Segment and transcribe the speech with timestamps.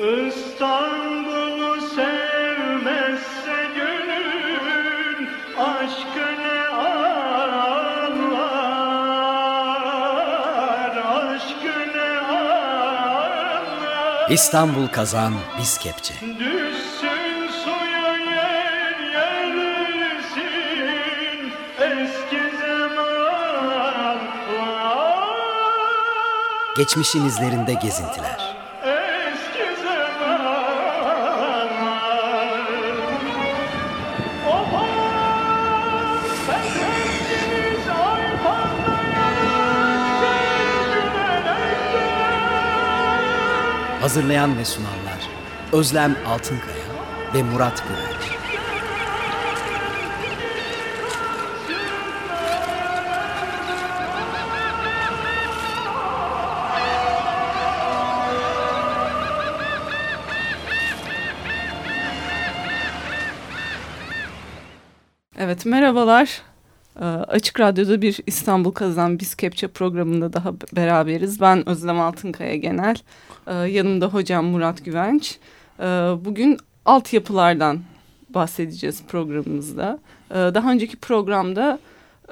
[0.00, 6.60] İstanbul'u sevmezse gönül aşkı ne
[9.80, 13.60] anlar aşkı ne anlar
[14.30, 16.14] İstanbul kazan biz kepçe.
[16.14, 18.98] Düşsün suya yer
[19.80, 20.40] yersin
[21.80, 24.18] eski zamanlar
[26.76, 28.49] Geçmişin izlerinde gezintiler.
[44.00, 45.28] Hazırlayan ve sunanlar
[45.72, 46.84] Özlem Altınkaya
[47.34, 48.40] ve Murat Güvenç.
[65.38, 66.42] Evet merhabalar.
[67.00, 71.40] Ee, Açık Radyo'da bir İstanbul Kazan Biz Kepçe programında daha beraberiz.
[71.40, 72.96] Ben Özlem Altınkaya Genel.
[73.46, 75.38] Ee, Yanımda hocam Murat Güvenç.
[75.80, 75.84] Ee,
[76.24, 77.80] Bugün altyapılardan
[78.28, 79.98] bahsedeceğiz programımızda.
[80.30, 81.78] Ee, Daha önceki programda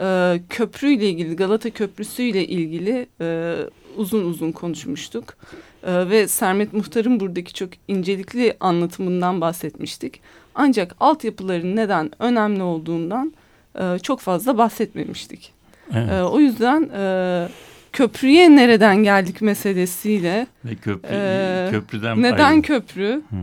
[0.00, 3.56] e, köprüyle ilgili Galata Köprüsü ile ilgili e,
[3.96, 5.36] uzun uzun konuşmuştuk.
[5.84, 10.20] Ve Sermet Muhtar'ın buradaki çok incelikli anlatımından bahsetmiştik.
[10.54, 13.32] Ancak altyapıların neden önemli olduğundan
[13.80, 15.52] e, çok fazla bahsetmemiştik.
[15.94, 16.10] Evet.
[16.12, 17.48] E, o yüzden e,
[17.92, 23.36] köprüye nereden geldik meselesiyle Ve köprü, Ee, köprüden neden ayrı- köprü Hı.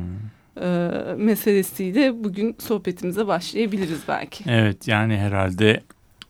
[0.66, 4.44] e, meselesiyle bugün sohbetimize başlayabiliriz belki.
[4.47, 5.81] Evet yani herhalde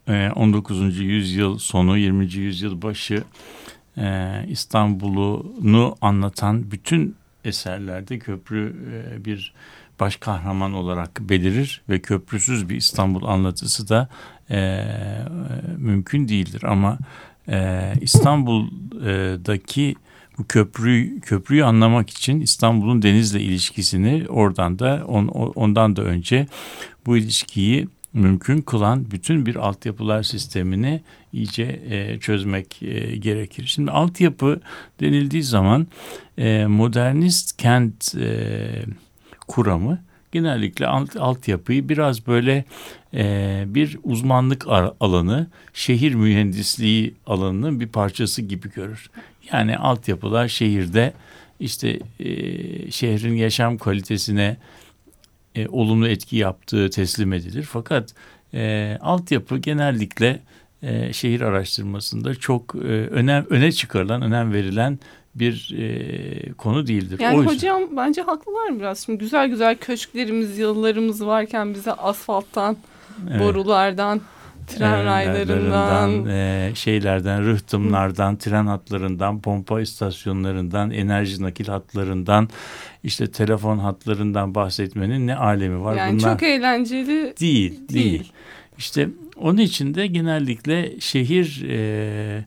[0.07, 0.99] e, 19.
[0.99, 2.33] yüzyıl sonu 20.
[2.33, 3.23] yüzyıl başı
[3.97, 8.75] e, İstanbul'unu anlatan bütün eserlerde köprü
[9.15, 9.53] e, bir
[9.99, 14.09] baş kahraman olarak belirir ve köprüsüz bir İstanbul anlatısı da
[14.49, 14.87] e, e,
[15.77, 16.97] mümkün değildir ama
[17.49, 19.95] e, İstanbul'daki
[20.37, 26.47] bu köprüyü köprüyü anlamak için İstanbul'un denizle ilişkisini oradan da on, ondan da önce
[27.05, 31.01] bu ilişkiyi mümkün kılan bütün bir altyapılar sistemini
[31.33, 33.65] iyice e, çözmek e, gerekir.
[33.65, 34.61] Şimdi altyapı
[34.99, 35.87] denildiği zaman
[36.37, 38.85] e, modernist kent e,
[39.47, 39.99] kuramı
[40.31, 42.65] genellikle alt, altyapıyı biraz böyle
[43.13, 44.67] e, bir uzmanlık
[44.99, 49.09] alanı, şehir mühendisliği alanının bir parçası gibi görür.
[49.51, 51.13] Yani altyapılar şehirde
[51.59, 54.57] işte e, şehrin yaşam kalitesine
[55.55, 57.63] e, olumlu etki yaptığı teslim edilir.
[57.63, 58.13] Fakat
[58.53, 60.39] e, altyapı genellikle
[60.83, 64.99] e, şehir araştırmasında çok e, önem öne çıkarılan, önem verilen
[65.35, 67.19] bir e, konu değildir.
[67.19, 68.99] Yani O yüzden- hocam bence haklılar biraz.
[69.05, 72.77] Şimdi güzel güzel köşklerimiz, yıllarımız varken bize asfalttan,
[73.29, 73.41] Evet.
[73.41, 74.21] borulardan,
[74.67, 82.49] tren e, raylarından, e, şeylerden, rıhtımlardan, tren hatlarından, pompa istasyonlarından, enerji nakil hatlarından,
[83.03, 85.95] işte telefon hatlarından bahsetmenin ne alemi var?
[85.95, 87.89] yani Bunlar çok eğlenceli değil, değil.
[87.89, 88.31] değil.
[88.77, 92.45] İşte onun için de genellikle şehir e,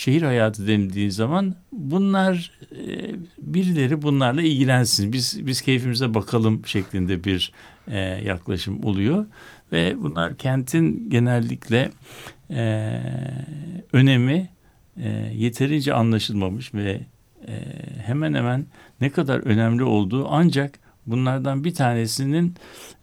[0.00, 5.12] şehir hayatı denildiği zaman bunlar e, birileri bunlarla ilgilensin.
[5.12, 7.52] Biz biz keyfimize bakalım şeklinde bir
[7.88, 9.26] e, yaklaşım oluyor
[9.72, 11.90] ve bunlar kentin genellikle
[12.50, 13.00] e,
[13.92, 14.48] önemi
[14.96, 17.00] e, yeterince anlaşılmamış ve
[17.48, 17.52] e,
[18.06, 18.66] hemen hemen
[19.00, 22.54] ne kadar önemli olduğu ancak bunlardan bir tanesinin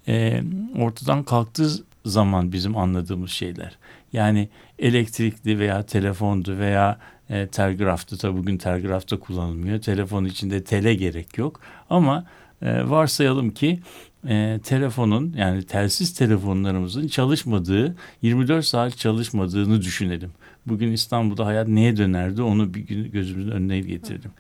[0.08, 0.44] e,
[0.78, 1.70] ortadan kalktığı
[2.06, 3.78] zaman bizim anladığımız şeyler.
[4.18, 9.82] Yani elektrikli veya telefondu veya e, telgraftı tabi bugün telgrafta kullanılmıyor.
[9.82, 11.60] Telefon içinde tele gerek yok.
[11.90, 12.26] Ama
[12.62, 13.80] e, varsayalım ki
[14.28, 20.32] e, telefonun yani telsiz telefonlarımızın çalışmadığı 24 saat çalışmadığını düşünelim.
[20.66, 24.32] Bugün İstanbul'da hayat neye dönerdi onu bir gün gözümüzün önüne getirelim.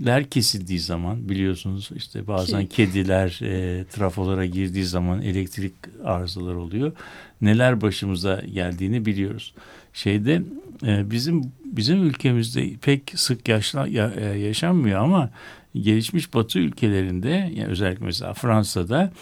[0.00, 5.72] Elektrikler kesildiği zaman biliyorsunuz işte bazen Ki- kediler e, trafolara girdiği zaman elektrik
[6.04, 6.92] arızaları oluyor.
[7.40, 9.54] Neler başımıza geldiğini biliyoruz.
[9.92, 10.42] Şeyde
[10.86, 15.30] e, bizim bizim ülkemizde pek sık yaşla, ya- e, yaşanmıyor ama
[15.74, 19.12] gelişmiş Batı ülkelerinde yani özellikle mesela Fransa'da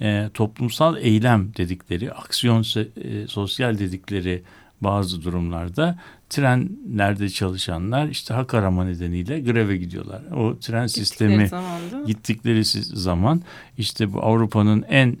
[0.00, 4.42] e, toplumsal eylem dedikleri, aksiyon e, sosyal dedikleri
[4.80, 5.98] bazı durumlarda
[6.30, 10.22] trenlerde çalışanlar işte hak arama nedeniyle greve gidiyorlar.
[10.36, 12.06] O tren sistemi Gittikleri zamanda.
[12.06, 13.42] gittikleri zaman
[13.78, 15.16] işte bu Avrupa'nın en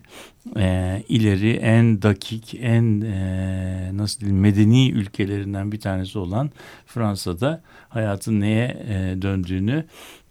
[0.56, 6.50] e, ileri, en dakik, en e, nasıl diyeyim medeni ülkelerinden bir tanesi olan
[6.86, 9.84] Fransa'da hayatın neye e, döndüğünü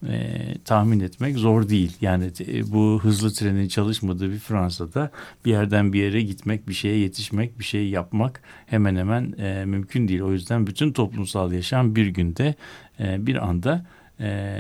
[0.08, 1.98] e, tahmin etmek zor değil.
[2.02, 5.12] Yani e, bu hızlı trenin çalışmadığı bir Fransa'da
[5.46, 10.08] bir yerden bir yere gitmek, bir şeye yetişmek, bir şey yapmak hemen hemen e, mümkün
[10.08, 10.22] değil.
[10.22, 12.56] O yüzden bütün toplumsal yaşam bir günde
[13.00, 13.86] e, bir anda
[14.20, 14.60] e,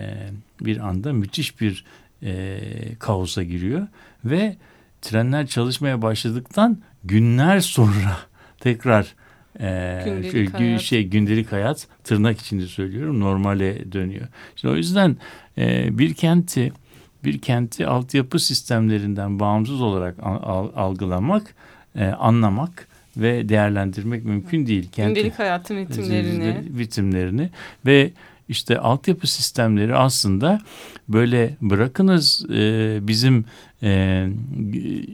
[0.61, 1.85] bir anda müthiş bir
[2.23, 2.59] e,
[2.99, 3.87] kaosa giriyor
[4.25, 4.55] ve
[5.01, 8.17] trenler çalışmaya başladıktan günler sonra
[8.59, 9.15] tekrar
[9.59, 10.81] e, Gündelik şey, hayat.
[10.81, 14.27] şey gündelik hayat tırnak içinde söylüyorum normale dönüyor.
[14.55, 15.17] İşte o yüzden
[15.57, 16.73] e, bir kenti
[17.23, 21.55] bir kenti altyapı sistemlerinden bağımsız olarak al- al- algılamak,
[21.95, 22.87] e, anlamak
[23.17, 24.89] ve değerlendirmek mümkün değil.
[24.91, 26.63] Kenti, Gündelik hayatın ritimlerini.
[26.77, 27.49] ritimlerini
[27.85, 28.11] ve
[28.49, 30.61] işte altyapı sistemleri aslında
[31.09, 33.45] böyle bırakınız e, bizim
[33.83, 34.27] e,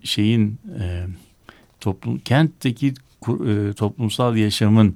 [0.04, 1.06] şeyin e,
[1.80, 2.88] toplum kentteki
[3.28, 4.96] e, toplumsal yaşamın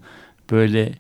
[0.52, 0.94] böyle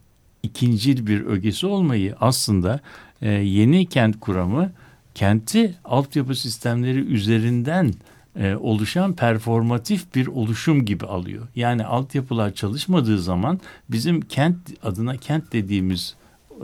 [0.43, 2.79] ikincil bir ögesi olmayı aslında
[3.21, 4.71] e, yeni kent kuramı
[5.15, 7.93] kenti altyapı sistemleri üzerinden
[8.39, 11.47] e, oluşan performatif bir oluşum gibi alıyor.
[11.55, 13.59] Yani altyapılar çalışmadığı zaman
[13.89, 16.15] bizim kent adına kent dediğimiz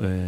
[0.04, 0.28] e,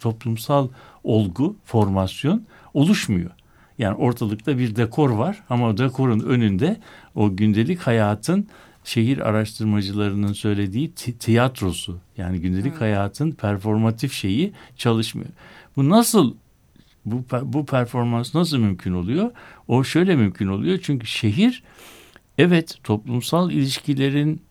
[0.00, 0.68] toplumsal
[1.04, 2.42] olgu, formasyon
[2.74, 3.30] oluşmuyor.
[3.78, 6.80] Yani ortalıkta bir dekor var ama o dekorun önünde
[7.14, 8.48] o gündelik hayatın
[8.84, 15.30] şehir araştırmacılarının söylediği ti- tiyatrosu yani gündelik hayatın performatif şeyi çalışmıyor.
[15.76, 16.34] Bu nasıl
[17.04, 19.30] bu bu performans nasıl mümkün oluyor?
[19.72, 20.78] O şöyle mümkün oluyor.
[20.82, 21.62] Çünkü şehir
[22.38, 24.42] evet toplumsal ilişkilerin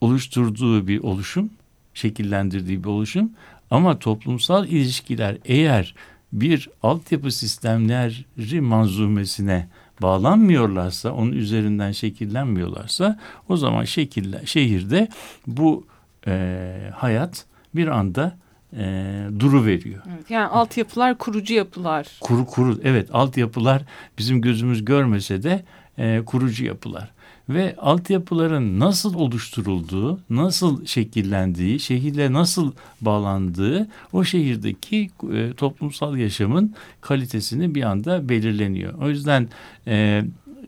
[0.00, 1.50] oluşturduğu bir oluşum,
[1.94, 3.30] şekillendirdiği bir oluşum.
[3.70, 5.94] Ama toplumsal ilişkiler eğer
[6.32, 9.68] bir altyapı sistemleri manzumesine
[10.02, 15.08] bağlanmıyorlarsa, onun üzerinden şekillenmiyorlarsa o zaman şekille, şehirde
[15.46, 15.86] bu
[16.26, 18.38] e, hayat bir anda
[18.78, 20.02] e, duru veriyor.
[20.14, 22.06] Evet, yani altyapılar kurucu yapılar.
[22.20, 23.82] Kuru kuru evet altyapılar
[24.18, 25.64] bizim gözümüz görmese de
[25.98, 27.10] e, kurucu yapılar.
[27.48, 37.74] Ve altyapıların nasıl oluşturulduğu, nasıl şekillendiği, şehirle nasıl bağlandığı o şehirdeki e, toplumsal yaşamın kalitesini
[37.74, 38.94] bir anda belirleniyor.
[39.02, 39.48] O yüzden
[39.86, 40.24] e,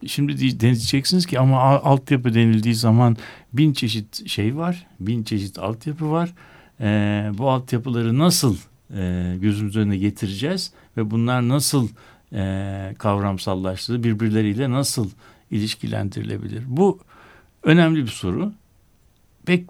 [0.06, 3.16] şimdi diyeceksiniz ki ama altyapı denildiği zaman
[3.52, 6.32] bin çeşit şey var, bin çeşit altyapı var.
[6.80, 8.56] E, bu altyapıları nasıl
[8.96, 11.88] e, gözümüz önüne getireceğiz ve bunlar nasıl
[12.32, 15.10] e, kavramsallaştığı birbirleriyle nasıl
[15.50, 16.62] ilişkilendirilebilir?
[16.66, 16.98] Bu
[17.62, 18.52] önemli bir soru.
[19.46, 19.66] Pek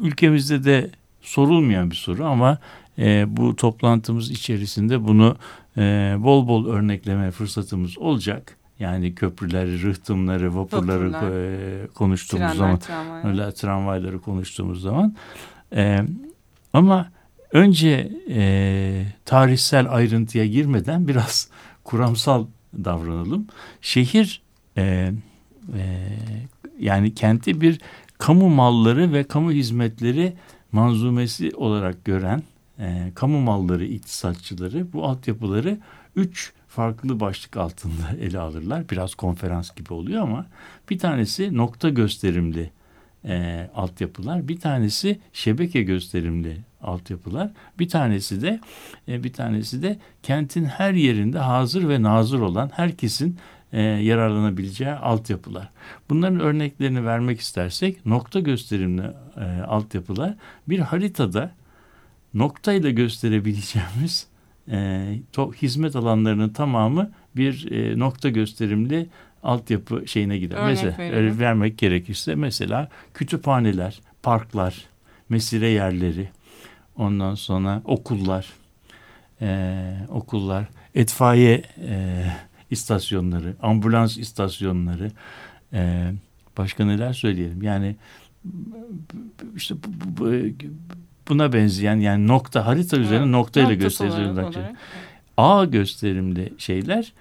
[0.00, 2.58] ülkemizde de sorulmayan bir soru ama
[2.98, 5.36] e, bu toplantımız içerisinde bunu
[5.76, 8.56] e, bol bol örnekleme fırsatımız olacak.
[8.78, 11.30] Yani köprüleri, rıhtımları, vapurları Vapurlar.
[11.84, 13.28] e, konuştuğumuz Trenler, zaman tramvaylar.
[13.30, 15.14] öyle tramvayları konuştuğumuz zaman.
[15.72, 16.04] Ee,
[16.76, 17.10] ama
[17.52, 21.48] önce e, tarihsel ayrıntıya girmeden biraz
[21.84, 22.46] kuramsal
[22.84, 23.46] davranalım.
[23.80, 24.42] Şehir
[24.76, 25.12] e, e,
[26.78, 27.80] yani kenti bir
[28.18, 30.32] kamu malları ve kamu hizmetleri
[30.72, 32.42] manzumesi olarak gören
[32.78, 35.78] e, kamu malları iktisatçıları bu altyapıları
[36.16, 38.90] üç farklı başlık altında ele alırlar.
[38.90, 40.46] Biraz konferans gibi oluyor ama
[40.90, 42.70] bir tanesi nokta gösterimli
[43.26, 48.60] e, altyapılar, bir tanesi şebeke gösterimli altyapılar, bir tanesi de
[49.08, 53.38] e, bir tanesi de kentin her yerinde hazır ve nazır olan herkesin
[53.72, 55.70] e, yararlanabileceği altyapılar.
[56.10, 59.02] Bunların örneklerini vermek istersek nokta gösterimli
[59.36, 60.34] e, altyapılar
[60.68, 61.50] bir haritada
[62.34, 64.26] noktayla gösterebileceğimiz
[64.70, 69.06] e, to, hizmet alanlarının tamamı bir e, nokta gösterimli
[69.46, 70.56] altyapı şeyine gider.
[70.56, 71.16] Örnek mesela verelim.
[71.16, 74.84] öyle vermek gerekirse mesela kütüphaneler, parklar,
[75.28, 76.28] mesire yerleri,
[76.96, 78.46] ondan sonra okullar,
[79.40, 82.24] e, okullar, etfaiye e,
[82.70, 85.10] istasyonları, ambulans istasyonları,
[85.72, 86.12] e,
[86.58, 87.62] başka neler söyleyelim?
[87.62, 87.96] Yani
[89.56, 90.50] işte bu- bu- bu-
[91.28, 94.76] buna benzeyen yani nokta harita üzerine Evet, noktayla noktası gösterilen.
[95.36, 97.12] A gösterimli şeyler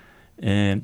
[0.43, 0.77] e,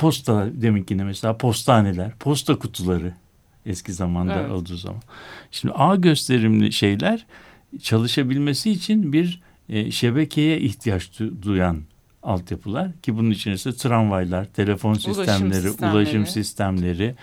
[0.00, 3.14] posta deminkine mesela postaneler, posta kutuları
[3.66, 4.50] eski zamanda Evet.
[4.50, 5.00] olduğu zaman.
[5.50, 7.26] Şimdi A gösterimli şeyler
[7.82, 11.78] çalışabilmesi için bir e, şebekeye ihtiyaç du- duyan
[12.22, 15.96] altyapılar ki bunun içerisinde tramvaylar, telefon Ulaşım sistemleri, sistemleri.
[15.96, 17.14] ulaşım sistemleri,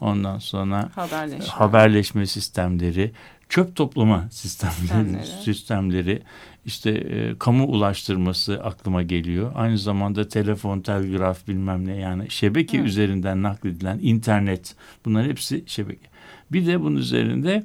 [0.00, 1.46] ondan sonra Haberleşme.
[1.46, 3.12] haberleşme sistemleri,
[3.48, 6.22] çöp toplama sistemleri, Sistemleri.
[6.66, 9.52] işte e, kamu ulaştırması aklıma geliyor.
[9.54, 12.88] Aynı zamanda telefon, telgraf bilmem ne yani şebeke Evet.
[12.88, 16.06] üzerinden nakledilen internet bunlar hepsi şebeke.
[16.52, 17.64] Bir de bunun üzerinde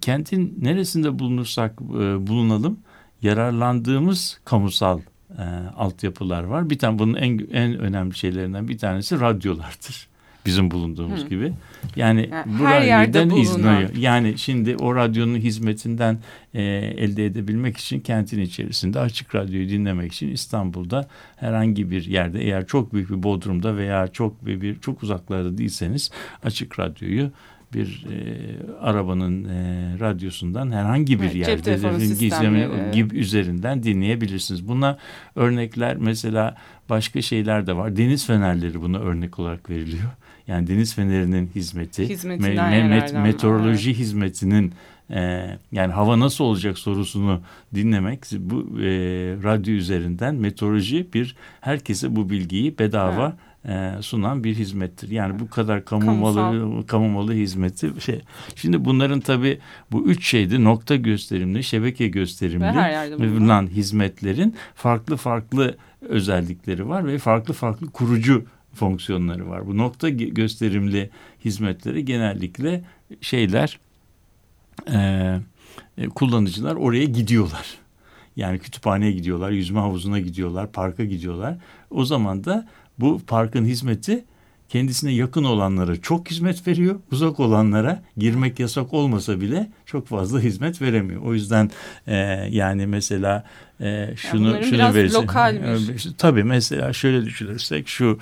[0.00, 2.78] kentin neresinde bulunursak e, bulunalım
[3.22, 5.00] yararlandığımız kamusal
[5.38, 5.42] e,
[5.76, 6.70] altyapılar var.
[6.70, 10.13] Bir tane bunun en en önemli şeylerinden bir tanesi radyolardır.
[10.46, 11.28] Bizim bulunduğumuz Hı.
[11.28, 11.52] gibi.
[11.96, 13.94] Yani, Yani bu her radyodan izliyor.
[13.96, 16.18] Yani şimdi o radyonun hizmetinden
[16.54, 16.62] e,
[16.96, 22.94] elde edebilmek için kentin içerisinde açık radyoyu dinlemek için İstanbul'da herhangi bir yerde eğer çok
[22.94, 26.10] büyük bir bodrumda veya çok bir, çok uzaklarda değilseniz
[26.44, 27.30] açık radyoyu
[27.74, 28.16] bir e,
[28.80, 34.68] arabanın e, radyosundan herhangi bir Evet, yerde gizleme gibi üzerinden dinleyebilirsiniz.
[34.68, 34.98] Buna
[35.36, 36.56] örnekler mesela
[36.88, 37.96] başka şeyler de var.
[37.96, 40.10] Deniz fenerleri buna örnek olarak veriliyor.
[40.46, 44.72] Yani deniz fenerinin hizmeti, Hizmetinden me- me- met- meteoroloji hizmetinin
[45.10, 47.40] e, yani hava nasıl olacak sorusunu
[47.74, 48.86] dinlemek bu e,
[49.44, 53.36] radyo üzerinden meteoroloji bir herkese bu bilgiyi bedava
[53.68, 55.10] e, sunan bir hizmettir.
[55.10, 58.20] Yani bu kadar kamu malı, kamu malı hizmeti şey.
[58.56, 59.58] Şimdi bunların tabii
[59.92, 62.64] bu üç şeydi nokta gösterimli, şebeke gösterimli
[63.34, 65.76] bulunan hizmetlerin farklı farklı
[66.08, 68.44] özellikleri var ve farklı farklı kurucu
[68.74, 69.66] fonksiyonları var.
[69.66, 71.10] Bu nokta gösterimli
[71.44, 72.84] hizmetleri genellikle
[73.20, 73.78] şeyler
[74.92, 75.40] e,
[76.14, 77.78] kullanıcılar oraya gidiyorlar.
[78.36, 81.56] Yani kütüphaneye gidiyorlar, yüzme havuzuna gidiyorlar, parka gidiyorlar.
[81.90, 84.24] O zaman da bu parkın hizmeti
[84.68, 87.00] kendisine yakın olanlara çok hizmet veriyor.
[87.12, 91.22] Uzak olanlara girmek yasak olmasa bile çok fazla hizmet veremiyor.
[91.22, 91.70] O yüzden
[92.06, 92.16] e,
[92.50, 93.44] yani mesela
[93.80, 94.82] e, şunu bunların şunu
[95.96, 98.18] İşte Tabii mesela şöyle düşünürsek şu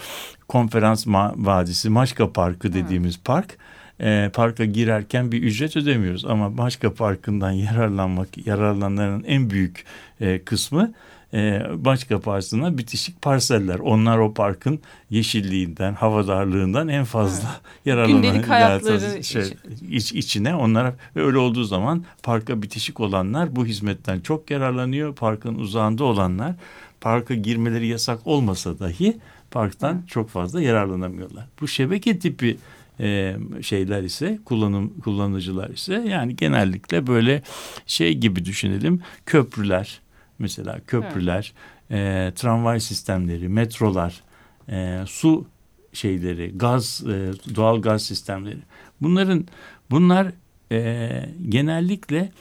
[0.48, 1.06] konferans
[1.36, 3.58] vadisi Maçka Parkı dediğimiz park
[4.00, 9.84] e, parka girerken bir ücret ödemiyoruz ama Maçka Parkı'ndan yararlanmak yararlananların en büyük
[10.20, 10.92] e, kısmı
[11.34, 13.78] e, Maçka Parkı'na bitişik parseller.
[13.78, 17.48] Onlar o parkın yeşilliğinden, havadarlığından en fazla
[17.84, 19.58] yararlanan Gündelik hayatları şey, için.
[19.90, 25.14] iç, içine onlara ve öyle olduğu zaman parka bitişik olanlar bu hizmetten çok yararlanıyor.
[25.14, 26.54] Parkın uzağında olanlar
[27.00, 29.16] parka girmeleri yasak olmasa dahi
[29.50, 31.46] parktan çok fazla yararlanamıyorlar.
[31.60, 32.56] Bu şebeke tipi
[33.00, 37.42] e, şeyler ise kullanım kullanıcılar ise yani genellikle böyle
[37.86, 40.01] şey gibi düşünelim köprüler
[40.42, 41.52] mesela köprüler
[41.90, 44.22] e, tramvay sistemleri metrolar
[44.68, 45.46] e, su
[45.92, 48.58] şeyleri gaz e, doğal gaz sistemleri
[49.00, 49.46] bunların
[49.90, 50.32] bunlar
[50.72, 51.10] e,
[51.48, 52.32] genellikle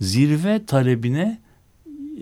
[0.00, 1.40] zirve talebine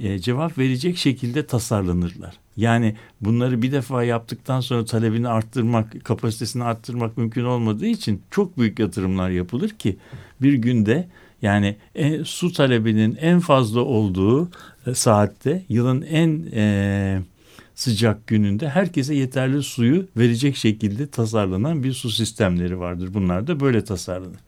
[0.02, 2.34] e, cevap verecek şekilde tasarlanırlar.
[2.56, 8.78] Yani bunları bir defa yaptıktan sonra talebini arttırmak, kapasitesini arttırmak mümkün olmadığı için çok büyük
[8.78, 9.96] yatırımlar yapılır ki
[10.42, 11.08] bir günde
[11.42, 14.50] yani e, su talebinin en fazla olduğu
[14.86, 17.20] e, saatte yılın en e,
[17.74, 23.14] sıcak gününde herkese yeterli suyu verecek şekilde tasarlanan bir su sistemleri vardır.
[23.14, 24.40] Bunlar da böyle tasarlanır.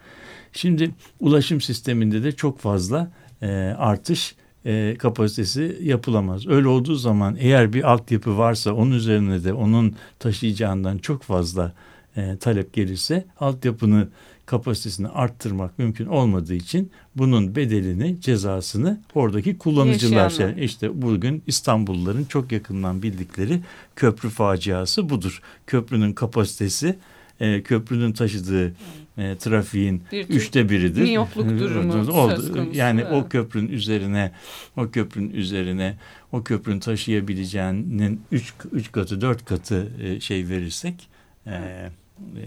[0.52, 3.10] Şimdi ulaşım sisteminde de çok fazla
[3.42, 3.46] e,
[3.78, 4.34] artış
[4.66, 6.46] e, kapasitesi yapılamaz.
[6.46, 11.72] Öyle olduğu zaman eğer bir altyapı varsa onun üzerine de onun taşıyacağından çok fazla
[12.16, 14.08] e, talep gelirse altyapını
[14.50, 20.64] kapasitesini arttırmak mümkün olmadığı için bunun bedelini, cezasını oradaki kullanıcılar şey.
[20.64, 23.60] İşte bugün İstanbulluların çok yakından bildikleri
[23.96, 25.42] köprü faciası budur.
[25.66, 26.98] Köprünün kapasitesi
[27.40, 28.74] e, köprünün taşıdığı
[29.18, 31.02] e, trafiğin Bir üçte biridir.
[31.02, 34.32] miyopluk durumu söz konusu, Yani o köprünün üzerine
[34.76, 35.98] o köprünün üzerine
[36.32, 41.08] o köprünün taşıyabileceğinin üç, üç katı dört katı e, şey verirsek
[41.46, 41.90] e,
[42.36, 42.44] e,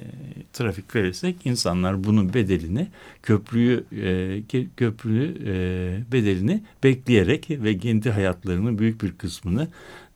[0.53, 2.87] trafik verirsek insanlar bunun bedelini
[3.23, 9.67] köprüyü e, köprü e, bedelini bekleyerek ve kendi hayatlarının büyük bir kısmını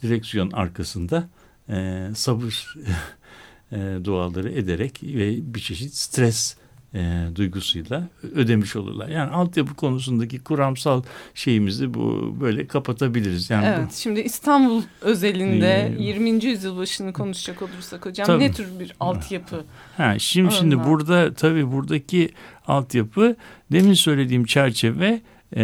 [0.04, 1.30] direksiyon arkasında
[1.70, 2.76] e, sabır
[3.72, 6.58] e, duaları ederek ve bir çeşit stres
[6.96, 9.08] e, duygusuyla ödemiş olurlar.
[9.10, 11.04] Yani altyapı konusundaki kuramsal
[11.34, 13.50] şeyimizi bu böyle kapatabiliriz.
[13.50, 16.46] Yani bu- Evet, şimdi İstanbul özelinde Ee, 20.
[16.46, 18.44] yüzyıl başını konuşacak olursak hocam Tabii.
[18.44, 19.64] ne tür bir altyapı?
[19.98, 22.30] Ha, şimdi şimdi burada tabii buradaki
[22.68, 23.36] altyapı
[23.72, 25.22] demin söylediğim çerçeve
[25.56, 25.64] e,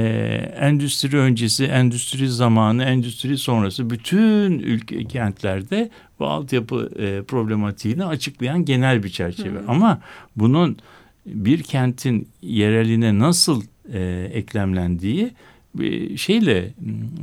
[0.59, 5.89] endüstri öncesi, endüstri zamanı, endüstri sonrası bütün ülke kentlerde
[6.19, 9.59] bu altyapı e, problematiğini açıklayan genel bir çerçeve.
[9.67, 10.01] Ama
[10.35, 10.77] bunun
[11.25, 13.63] bir kentin yereline nasıl
[13.93, 15.31] e, eklemlendiği
[15.75, 16.73] bir şeyle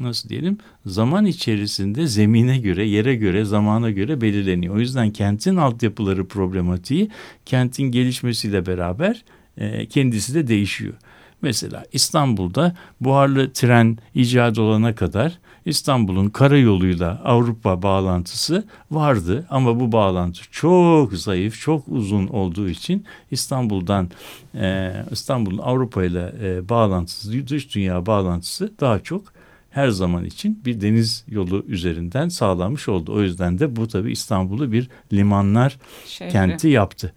[0.01, 4.75] nasıl diyelim zaman içerisinde zemine göre, yere göre, zamana göre belirleniyor.
[4.75, 7.11] O yüzden kentin altyapıları problematiği
[7.47, 9.25] kentin gelişmesiyle beraber
[9.57, 10.95] e, kendisi de değişiyor.
[11.43, 20.41] Mesela İstanbul'da buharlı tren icat olana kadar İstanbul'un karayoluyla Avrupa bağlantısı vardı ama bu bağlantı
[20.51, 24.11] çok zayıf, çok uzun olduğu için İstanbul'dan
[24.55, 29.25] e, İstanbul'un Avrupa ile e, bağlantısı, dış dünya bağlantısı daha çok
[29.71, 33.13] her zaman için bir deniz yolu üzerinden sağlanmış oldu.
[33.15, 36.33] O yüzden de bu tabii İstanbul'u bir limanlar Şehri.
[36.33, 37.13] kenti yaptı.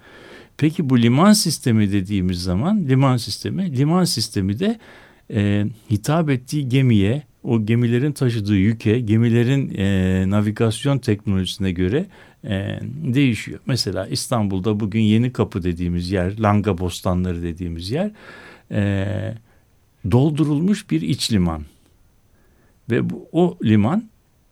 [0.58, 4.80] Peki bu liman sistemi dediğimiz zaman liman sistemi, liman sistemi de
[5.34, 12.06] e, hitap ettiği gemiye, o gemilerin taşıdığı yüke, gemilerin e, navigasyon teknolojisine göre
[12.44, 12.80] e,
[13.14, 13.60] değişiyor.
[13.66, 18.12] Mesela İstanbul'da bugün Yeni Kapı dediğimiz yer, Langa Bostanları dediğimiz yer
[18.72, 19.08] e,
[20.12, 21.64] doldurulmuş bir iç liman.
[22.92, 24.10] Ve bu, o liman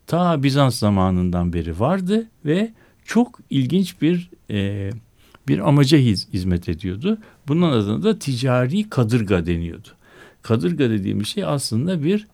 [0.07, 2.71] ta Bizans zamanından beri vardı ve
[3.05, 4.89] çok ilginç bir e,
[5.47, 7.17] bir amaca hiz, hizmet ediyordu.
[7.47, 9.87] Bunun adına da ticari kadırga deniyordu.
[10.41, 12.27] Kadırga dediğimiz şey aslında bir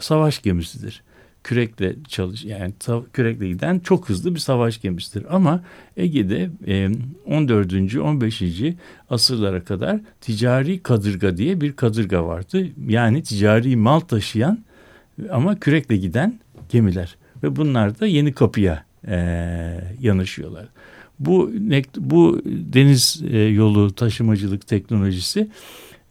[0.00, 1.02] savaş gemisidir.
[1.44, 2.72] Kürekle çalış yani
[3.12, 5.26] kürekle giden çok hızlı bir savaş gemisidir.
[5.30, 5.62] Ama
[5.96, 6.90] Ege'de e,
[7.26, 7.96] 14.
[7.96, 8.42] 15.
[9.10, 12.66] asırlara kadar ticari kadırga diye bir kadırga vardı.
[12.88, 14.64] Yani ticari mal taşıyan
[15.30, 19.16] ama kürekle giden gemiler ve bunlar da yeni kapıya e,
[20.00, 20.68] yanaşıyorlar.
[21.20, 21.50] Bu
[21.96, 25.48] bu deniz e, yolu taşımacılık teknolojisi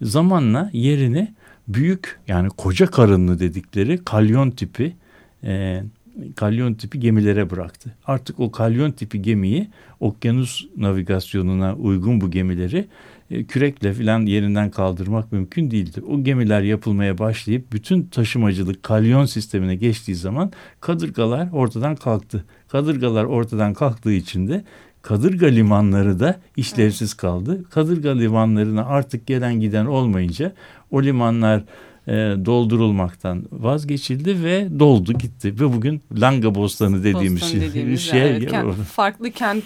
[0.01, 1.33] zamanla yerini
[1.67, 4.93] büyük yani koca karınlı dedikleri kalyon tipi
[5.43, 5.83] e,
[6.35, 7.95] kalyon tipi gemilere bıraktı.
[8.05, 12.87] Artık o kalyon tipi gemiyi okyanus navigasyonuna uygun bu gemileri
[13.31, 16.01] e, kürekle filan yerinden kaldırmak mümkün değildi.
[16.09, 20.51] O gemiler yapılmaya başlayıp bütün taşımacılık kalyon sistemine geçtiği zaman
[20.81, 22.45] kadırgalar ortadan kalktı.
[22.67, 24.63] Kadırgalar ortadan kalktığı için de
[25.01, 27.63] Kadırga limanları da işlevsiz kaldı.
[27.69, 30.53] Kadırga limanlarına artık gelen giden olmayınca
[30.91, 31.63] o limanlar
[32.07, 32.11] e,
[32.45, 35.53] doldurulmaktan vazgeçildi ve doldu gitti.
[35.59, 37.69] Ve bugün Langa Bostanı dediğimiz, Boston şey.
[37.69, 39.63] dediğimiz şey evet, kent, farklı kent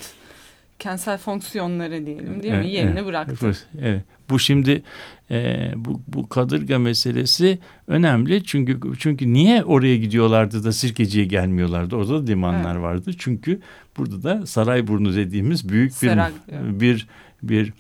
[0.79, 2.67] kentsel fonksiyonları diyelim değil mi?
[2.67, 3.51] Yerine evet, bıraktı.
[3.82, 4.03] Evet.
[4.29, 4.84] Bu şimdi
[5.32, 11.96] e, bu, bu kadırga meselesi önemli çünkü çünkü niye oraya gidiyorlardı da Sirkeci'ye gelmiyorlardı?
[11.96, 12.84] Orada da limanlar evet.
[12.84, 13.12] vardı.
[13.17, 13.60] Çünkü
[13.98, 17.07] burada da Sarayburnu dediğimiz büyük bir Serak, bir bir,
[17.44, 17.74] bir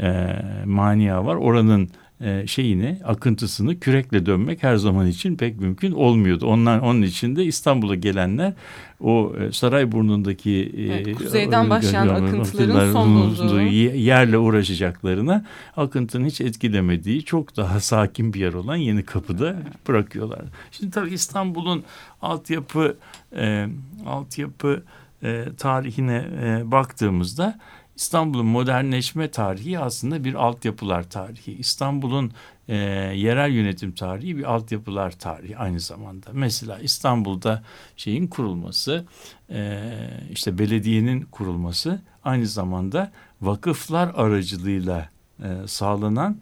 [0.00, 1.36] e, mania var.
[1.36, 1.90] Oranın
[2.22, 6.46] e, şeyini akıntısını kürekle dönmek her zaman için pek mümkün olmuyordu.
[6.46, 8.52] Onlar onun için de İstanbul'a gelenler
[9.00, 15.44] o e, Sarayburnu'ndaki evet, kuzeyden başlayan akıntıların son bulduğu yerle uğraşacaklarına
[15.76, 19.56] akıntının hiç etkilemediği çok daha sakin bir yer olan Yeni Kapı'da
[19.88, 20.42] bırakıyorlar.
[20.70, 21.82] Şimdi tabii İstanbul'un
[22.22, 22.96] altyapı
[23.36, 23.66] e,
[24.06, 24.82] altyapı
[25.22, 27.58] e, tarihine e, baktığımızda
[27.96, 31.52] İstanbul'un modernleşme tarihi aslında bir altyapılar tarihi.
[31.52, 32.32] İstanbul'un
[32.68, 32.76] e,
[33.16, 36.26] yerel yönetim tarihi bir altyapılar tarihi aynı zamanda.
[36.32, 37.62] Mesela İstanbul'da
[37.96, 39.04] şeyin kurulması,
[39.50, 39.80] e,
[40.30, 45.08] işte belediyenin kurulması aynı zamanda vakıflar aracılığıyla
[45.42, 46.36] e, sağlanan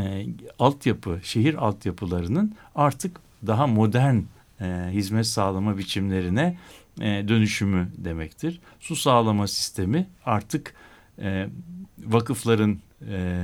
[0.00, 0.26] e,
[0.58, 4.16] altyapı, şehir altyapılarının artık daha modern
[4.60, 6.58] e, hizmet sağlama biçimlerine
[7.00, 8.60] e, dönüşümü demektir.
[8.80, 10.74] Su sağlama sistemi artık
[11.22, 11.48] e,
[11.98, 12.78] vakıfların,
[13.10, 13.42] e,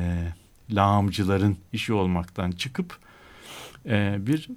[0.71, 2.99] lağımcıların işi olmaktan çıkıp
[3.87, 4.49] e, bir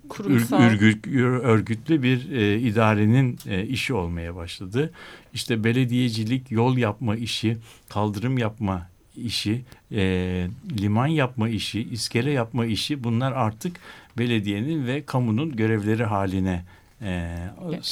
[0.52, 1.08] örgüt,
[1.44, 4.92] örgütlü bir e, idarenin e, işi olmaya başladı.
[5.34, 7.58] İşte belediyecilik, yol yapma işi,
[7.90, 10.02] kaldırım yapma işi, e,
[10.80, 13.78] liman yapma işi, iskele yapma işi bunlar artık
[14.18, 16.64] belediyenin ve kamunun görevleri haline
[17.02, 17.38] e,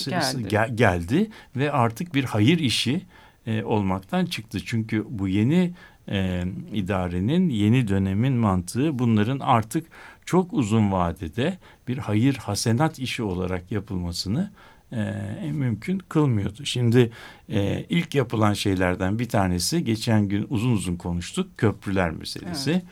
[0.06, 0.48] geldi.
[0.50, 3.02] Gel, geldi ve artık bir hayır işi
[3.46, 4.60] e, olmaktan çıktı.
[4.66, 5.74] Çünkü bu yeni
[6.10, 9.88] e, idarenin, yeni dönemin mantığı bunların artık
[10.26, 14.52] çok uzun vadede bir hayır hasenat işi olarak yapılmasını
[14.92, 16.66] e, mümkün kılmıyordu.
[16.66, 17.12] Şimdi
[17.50, 22.72] e, ilk yapılan şeylerden bir tanesi geçen gün uzun uzun konuştuk köprüler meselesi.
[22.72, 22.84] Evet.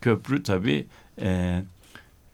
[0.00, 0.86] Köprü tabii
[1.20, 1.62] e,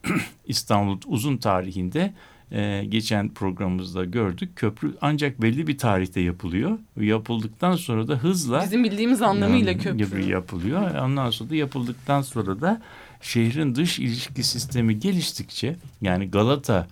[0.46, 2.14] İstanbul uzun tarihinde
[2.53, 4.57] e, geçen programımızda gördük.
[4.57, 6.79] Köprü ancak belli bir tarihte yapılıyor.
[7.01, 10.95] Yapıldıktan sonra da hızla bizim bildiğimiz anlamıyla yani, köprü yapılıyor.
[10.95, 12.83] Ondan sonra da yapıldıktan sonra da
[13.21, 16.87] şehrin dış ilişki sistemi geliştikçe yani Galata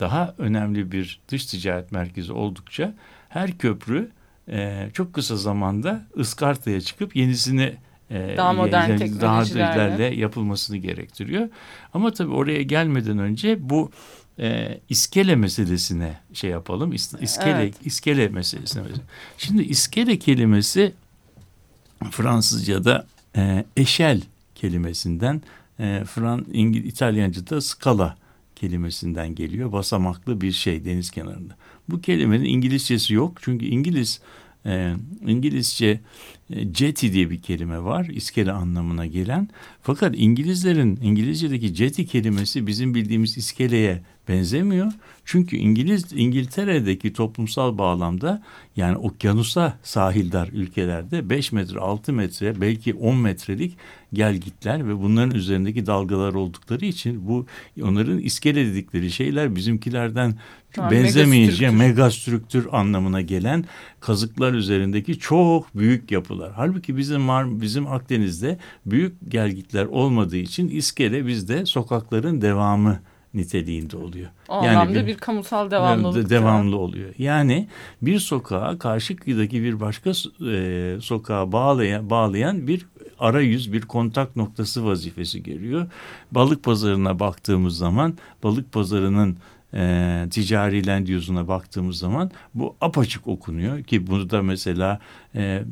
[0.00, 2.94] daha önemli bir dış ticaret merkezi oldukça
[3.28, 4.10] her köprü
[4.48, 7.74] e, çok kısa zamanda ıskartaya çıkıp yenisini
[8.10, 11.48] e, daha modern yani, teknolojilerle daha yapılmasını gerektiriyor.
[11.94, 13.90] Ama tabii oraya gelmeden önce bu
[14.38, 16.92] e, iskele meselesine şey yapalım.
[16.92, 17.74] İskele, evet.
[17.84, 18.82] iskele meselesine.
[19.38, 20.92] Şimdi iskele kelimesi
[22.10, 24.22] Fransızca'da e, eşel
[24.54, 25.42] kelimesinden
[25.80, 28.16] e, Fran İngil İtalyanca'da skala
[28.56, 29.72] kelimesinden geliyor.
[29.72, 31.56] Basamaklı bir şey deniz kenarında.
[31.88, 33.38] Bu kelimenin İngilizcesi yok.
[33.42, 34.20] Çünkü İngiliz
[34.66, 34.94] e,
[35.26, 36.00] İngilizce
[36.50, 38.04] e, jetty diye bir kelime var.
[38.04, 39.48] iskele anlamına gelen.
[39.82, 44.92] Fakat İngilizlerin İngilizce'deki jetty kelimesi bizim bildiğimiz iskeleye benzemiyor.
[45.24, 48.42] Çünkü İngiliz İngiltere'deki toplumsal bağlamda
[48.76, 53.76] yani okyanusa sahildar ülkelerde 5 metre 6 metre belki 10 metrelik
[54.12, 57.46] gelgitler ve bunların üzerindeki dalgalar oldukları için bu
[57.82, 60.34] onların iskele dedikleri şeyler bizimkilerden
[60.72, 62.66] Tamam, benzemeyeceği megastrüktür.
[62.72, 63.64] anlamına gelen
[64.00, 66.52] kazıklar üzerindeki çok büyük yapılar.
[66.56, 73.00] Halbuki bizim Mar bizim Akdeniz'de büyük gelgitler olmadığı için iskele bizde sokakların devamı
[73.36, 74.28] niteliğinde oluyor.
[74.48, 76.24] O anlamda bir, kamusal devamlılık.
[76.24, 77.10] de- devamlı oluyor.
[77.18, 77.68] Yani
[78.02, 80.10] bir sokağa karşı kıyıdaki bir başka
[80.50, 82.86] e, sokağa bağlayan bağlayan bir
[83.18, 85.86] arayüz, bir kontak noktası vazifesi görüyor.
[86.30, 89.36] Balık pazarına baktığımız zaman balık pazarının
[89.74, 95.00] e, ticari land use'una baktığımız zaman bu apaçık okunuyor ki burada mesela
[95.34, 95.62] e,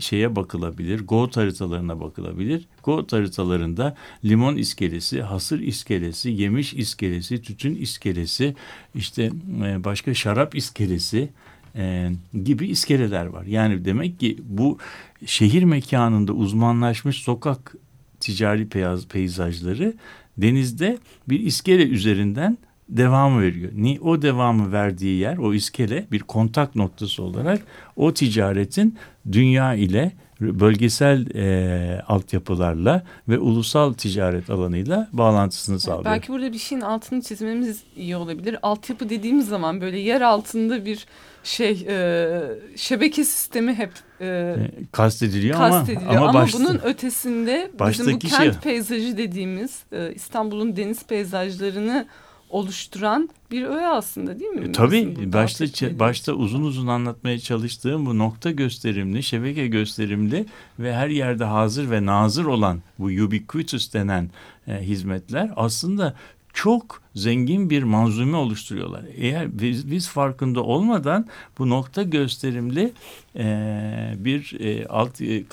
[0.00, 2.68] şeye bakılabilir, GOAT haritalarına bakılabilir.
[2.82, 8.54] GOAT haritalarında limon iskelesi, hasır iskelesi, yemiş iskelesi, tütün iskelesi,
[8.94, 9.30] işte
[9.64, 11.28] e, başka şarap iskelesi
[11.76, 12.10] e,
[12.44, 13.44] gibi iskeleler var.
[13.44, 14.78] Yani demek ki bu
[15.26, 17.74] şehir mekanında uzmanlaşmış sokak
[18.20, 19.94] ticari peyaz, peyzajları
[20.36, 22.58] denizde bir iskele üzerinden
[22.96, 23.72] devam veriyor.
[23.74, 27.60] Ni o devamı verdiği yer o iskele bir kontak noktası olarak
[27.96, 28.98] o ticaretin
[29.32, 36.04] dünya ile bölgesel e, altyapılarla ve ulusal ticaret alanıyla bağlantısını sağlıyor.
[36.04, 38.56] Belki burada bir şeyin altını çizmemiz iyi olabilir.
[38.62, 41.06] Altyapı dediğimiz zaman böyle yer altında bir
[41.44, 42.28] şey e,
[42.76, 44.56] şebeke sistemi hep e, E,
[44.92, 46.10] kastediliyor, kastediliyor.
[46.10, 50.76] ama, Ama, ama başta, bunun ötesinde bizim bu baştaki kent şey- peyzajı dediğimiz e, İstanbul'un
[50.76, 52.06] deniz peyzajlarını
[52.52, 54.68] oluşturan bir öğe aslında değil mi?
[54.68, 55.64] E, tabii başta
[55.98, 60.46] başta uzun uzun anlatmaya çalıştığım bu nokta gösterimli, şebeke gösterimli
[60.78, 64.30] ve her yerde hazır ve nazır olan bu ubiquitous denen
[64.68, 66.14] e, hizmetler aslında
[66.52, 69.02] çok zengin bir manzume oluşturuyorlar.
[69.16, 71.26] Eğer biz, biz farkında olmadan
[71.58, 72.92] bu nokta gösterimli
[73.36, 75.44] e, bir e, alt e,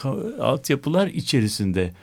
[0.41, 1.93] altyapılar içerisinde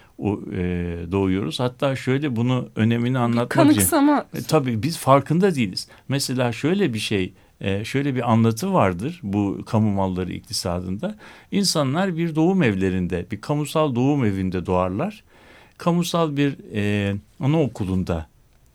[1.12, 1.60] doğuyoruz.
[1.60, 5.88] Hatta şöyle bunu önemini anlatmak için kanıksama e, tabii biz farkında değiliz.
[6.08, 11.16] Mesela şöyle bir şey, e, şöyle bir anlatı vardır bu kamu malları iktisadında.
[11.50, 15.24] İnsanlar bir doğum evlerinde, bir kamusal doğum evinde doğarlar.
[15.78, 18.26] Kamusal bir e, anaokulunda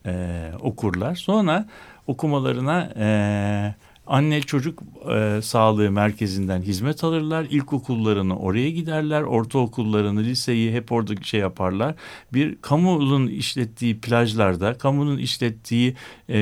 [0.06, 1.16] e, okurlar.
[1.16, 1.68] Sonra
[2.08, 3.76] okumalarına e,
[4.12, 7.48] anne çocuk e, sağlığı merkezinden hizmet alırlar.
[7.50, 9.22] İlkokullarını oraya giderler.
[9.22, 11.96] Ortaokullarını, liseyi hep orada şey yaparlar.
[12.34, 15.96] Bir kamunun işlettiği plajlarda, kamunun işlettiği
[16.30, 16.40] e,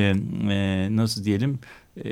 [0.50, 1.60] e, nasıl diyelim
[1.98, 2.10] e,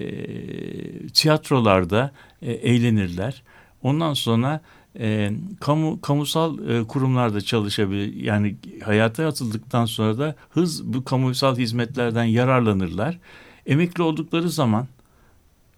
[1.08, 3.44] tiyatrolarda e, eğlenirler.
[3.84, 4.62] Ondan sonra
[5.00, 8.14] e, kamu kamusal e, kurumlarda çalışabilir.
[8.14, 13.20] Yani hayata atıldıktan sonra da hız bu kamusal hizmetlerden yararlanırlar.
[13.66, 14.88] Emekli oldukları zaman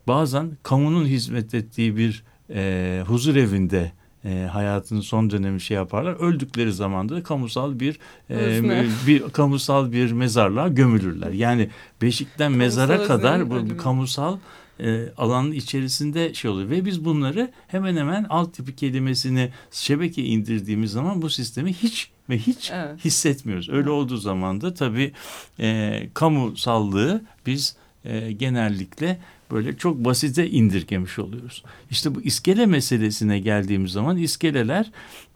[0.10, 3.92] bazen kamunun hizmet ettiği bir e, huzur evinde
[4.26, 6.14] e, hayatının son dönemi şey yaparlar.
[6.14, 8.64] Öldükleri zaman da kamusal bir e,
[9.08, 11.32] bir kamusal bir mezarlığa gömülürler.
[11.32, 11.70] Yani
[12.02, 14.38] beşikten mezara Kamusal kadar bu, bu kamusal
[14.80, 21.22] e, alanın içerisinde şey oluyor ve biz bunları hemen hemen altyapı kelimesini şebeke indirdiğimiz zaman
[21.22, 23.06] bu sistemi hiç ve hiç Evet.
[23.06, 23.70] hissetmiyoruz.
[23.70, 25.12] Öyle olduğu zaman da tabii
[25.60, 29.20] e, kamusallığı biz e, genellikle
[29.52, 31.64] böyle çok basite indirgemiş oluyoruz.
[31.92, 34.92] İşte bu iskele meselesine geldiğimiz zaman iskeleler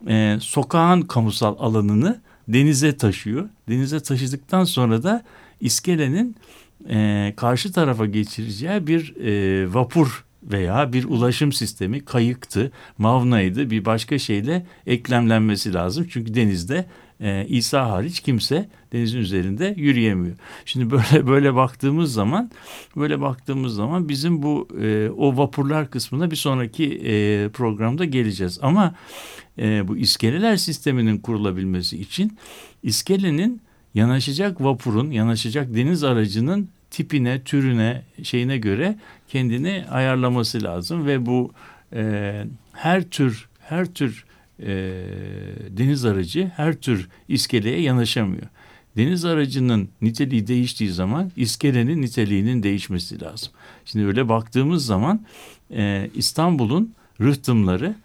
[0.08, 3.50] e, sokağın kamusal alanını denize taşıyor.
[3.70, 5.24] Denize taşıdıktan sonra da
[5.62, 6.36] iskelenin
[6.90, 14.20] e, karşı tarafa geçireceği bir e, vapur veya bir ulaşım sistemi kayıktı, mavnaydı bir başka
[14.20, 16.08] şeyle eklemlenmesi lazım.
[16.10, 16.86] Çünkü denizde
[17.22, 20.36] e, İsa hariç kimse denizin üzerinde yürüyemiyor.
[20.66, 22.52] Şimdi böyle böyle baktığımız zaman
[22.98, 28.60] böyle baktığımız zaman bizim bu e, o vapurlar kısmına bir sonraki e, programda geleceğiz.
[28.62, 28.96] Ama
[29.60, 32.38] e, bu iskeleler sisteminin kurulabilmesi için
[32.84, 33.62] iskelenin
[33.94, 38.96] yanaşacak vapurun, yanaşacak deniz aracının tipine, türüne, şeyine göre
[39.34, 41.52] kendini ayarlaması lazım ve bu
[41.94, 42.44] e,
[42.74, 44.26] her tür her tür
[44.60, 44.68] e,
[45.70, 48.48] deniz aracı her tür iskeleye yanaşamıyor.
[48.98, 53.52] Deniz aracının niteliği değiştiği zaman iskelenin niteliğinin değişmesi lazım.
[53.86, 55.26] Şimdi öyle baktığımız zaman
[55.72, 57.96] e, İstanbul'un rıhtımları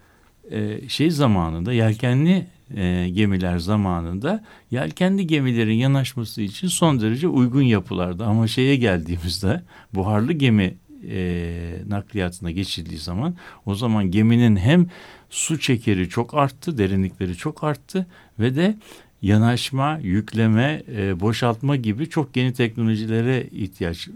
[0.51, 8.25] e, şey zamanında yelkenli e, gemiler zamanında yelkenli gemilerin yanaşması için son derece uygun yapılardı.
[8.25, 9.63] Ama şeye geldiğimizde
[9.93, 10.75] buharlı gemi
[11.07, 13.35] e, nakliyatına geçildiği zaman
[13.65, 14.87] o zaman geminin hem
[15.29, 18.05] su çekeri çok arttı, derinlikleri çok arttı
[18.39, 18.77] ve de
[19.21, 24.11] yanaşma, yükleme, e, boşaltma gibi çok yeni teknolojilere ihtiyaç e,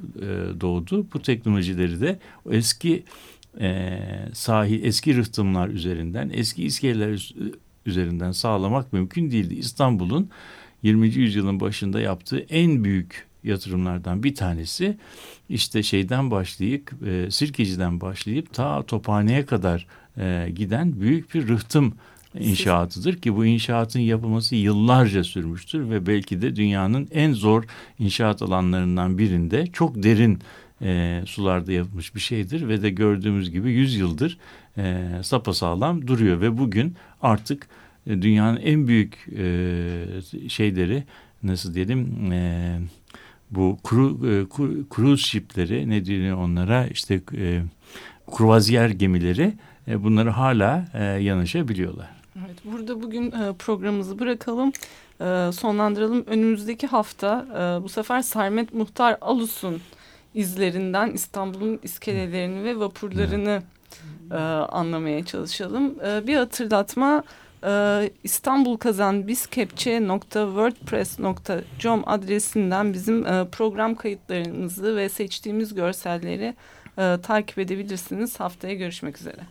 [0.61, 1.07] doğdu.
[1.13, 2.19] Bu teknolojileri de
[2.51, 3.03] eski
[3.59, 3.99] e,
[4.33, 7.33] sahil, eski rıhtımlar üzerinden, eski iskeleler
[7.85, 9.55] üzerinden sağlamak mümkün değildi.
[9.55, 10.29] İstanbul'un
[10.83, 11.07] 20.
[11.07, 14.97] yüzyılın başında yaptığı en büyük yatırımlardan bir tanesi.
[15.49, 21.93] İşte şeyden başlayıp e, Sirkeci'den başlayıp ta Tophane'ye kadar e, giden büyük bir rıhtım
[22.39, 27.63] inşaatıdır ki bu inşaatın yapılması yıllarca sürmüştür ve belki de dünyanın en zor
[27.99, 30.39] inşaat alanlarından birinde çok derin
[30.81, 34.37] e, sularda yapılmış bir şeydir ve de gördüğümüz gibi 100 yıldır
[34.77, 37.67] e, sapasağlam duruyor ve bugün artık
[38.07, 41.03] e, dünyanın en büyük e, şeyleri
[41.43, 42.79] nasıl diyelim e,
[43.55, 44.45] bu kru, e,
[44.95, 47.61] cruise shipleri ne diyor onlara işte e,
[48.35, 49.53] kruvaziyer gemileri
[49.87, 52.09] e, bunları hala e, yanaşabiliyorlar.
[52.45, 54.71] Evet, burada bugün e, programımızı bırakalım,
[55.21, 56.25] e, sonlandıralım.
[56.27, 59.81] Önümüzdeki hafta e, bu sefer Sermet Muhtar Alus'un
[60.33, 63.63] izlerinden İstanbul'un iskelelerini ve vapurlarını
[64.31, 65.95] e, anlamaya çalışalım.
[66.05, 67.23] E, bir hatırlatma
[67.63, 76.55] e, İstanbul Kazan biskepçe.wordpress.com adresinden bizim e, program kayıtlarımızı ve seçtiğimiz görselleri
[76.97, 78.39] e, takip edebilirsiniz.
[78.39, 79.41] Haftaya görüşmek üzere.